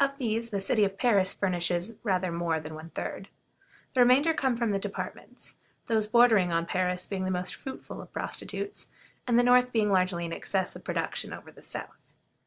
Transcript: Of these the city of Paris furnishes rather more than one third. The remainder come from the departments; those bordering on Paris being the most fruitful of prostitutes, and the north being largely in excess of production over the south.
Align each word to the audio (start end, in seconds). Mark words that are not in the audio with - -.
Of 0.00 0.16
these 0.16 0.48
the 0.48 0.60
city 0.60 0.82
of 0.86 0.96
Paris 0.96 1.34
furnishes 1.34 1.96
rather 2.02 2.32
more 2.32 2.58
than 2.58 2.74
one 2.74 2.88
third. 2.88 3.28
The 3.92 4.00
remainder 4.00 4.32
come 4.32 4.56
from 4.56 4.70
the 4.70 4.78
departments; 4.78 5.58
those 5.88 6.08
bordering 6.08 6.50
on 6.50 6.64
Paris 6.64 7.06
being 7.06 7.24
the 7.26 7.30
most 7.30 7.54
fruitful 7.54 8.00
of 8.00 8.10
prostitutes, 8.10 8.88
and 9.26 9.38
the 9.38 9.42
north 9.44 9.70
being 9.70 9.90
largely 9.92 10.24
in 10.24 10.32
excess 10.32 10.74
of 10.74 10.84
production 10.84 11.34
over 11.34 11.52
the 11.52 11.60
south. 11.62 12.14